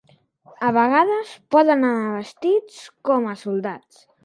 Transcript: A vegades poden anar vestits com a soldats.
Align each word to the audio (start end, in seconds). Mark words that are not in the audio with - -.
A 0.67 0.71
vegades 0.77 1.35
poden 1.57 1.85
anar 1.91 2.09
vestits 2.15 2.83
com 3.11 3.31
a 3.35 3.39
soldats. 3.47 4.05